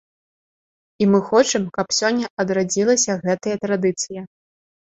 І 1.05 1.07
мы 1.11 1.19
хочам, 1.27 1.67
каб 1.77 1.87
сёння 1.99 2.31
адрадзілася 2.45 3.19
гэтая 3.27 3.55
традыцыя. 3.67 4.21